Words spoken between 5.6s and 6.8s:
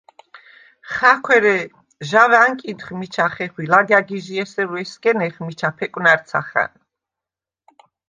ფეკვნა̈რცახა̈ნ.